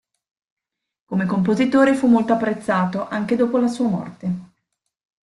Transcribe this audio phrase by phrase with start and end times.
[1.05, 4.49] Come compositore fu molto apprezzato, anche dopo la sua morte.